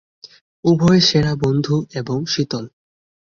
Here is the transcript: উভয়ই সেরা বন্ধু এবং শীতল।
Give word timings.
উভয়ই 0.65 1.01
সেরা 1.01 1.33
বন্ধু 1.43 1.75
এবং 1.93 2.17
শীতল। 2.25 2.65